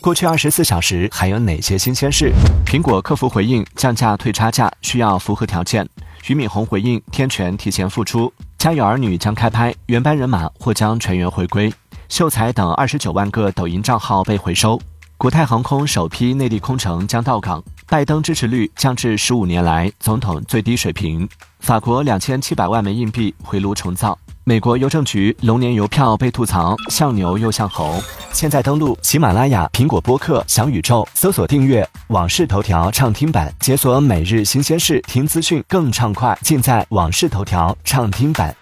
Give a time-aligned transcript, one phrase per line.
[0.00, 2.32] 过去二十四小时还有哪些新鲜事？
[2.64, 5.86] 苹果客服回应降价退差价需要符合条件。
[6.22, 8.32] 俞敏洪回应天权提前复出。
[8.58, 11.72] 家有儿女将开拍，原班人马或将全员回归。
[12.08, 14.80] 秀才等二十九万个抖音账号被回收。
[15.16, 17.62] 国泰航空首批内地空乘将到港。
[17.88, 21.28] 拜登支持率降至十五年来总统最低水平。
[21.58, 24.16] 法国两千七百万枚硬币回炉重造。
[24.44, 28.00] 美国邮政局龙年邮票被吐槽像牛又像猴。
[28.32, 38.54] 现在登录喜马拉雅、苹果播客、小宇宙，搜索订阅《往事头条》畅听版，解锁每日新鲜事，听资讯更畅快，尽在《往事头条》畅听版。